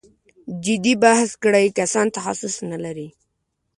جدي 0.65 0.93
بحث 1.03 1.29
کړی 1.43 1.65
کسان 1.79 2.07
تخصص 2.17 2.55
نه 2.71 2.77
لري. 2.83 3.07